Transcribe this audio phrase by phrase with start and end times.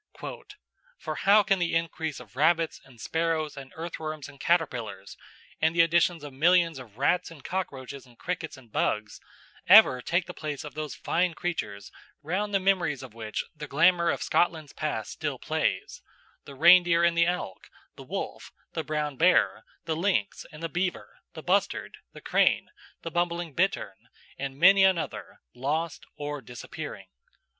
[0.97, 5.15] "For how can the increase of Rabbits and Sparrows and Earthworms and Caterpillars,
[5.61, 9.21] and the addition of millions of Rats and Cochroaches and Crickets and Bugs,
[9.67, 11.91] ever take the place of those fine creatures
[12.23, 16.01] round the memories of which the glamour of Scotland's past still plays
[16.45, 21.17] the Reindeer and the Elk, the Wolf, the Brown Bear, the Lynx, and the Beaver,
[21.33, 22.71] the Bustard, the Crane,
[23.03, 27.09] the Bumbling Bittern, and many another, lost or disappearing."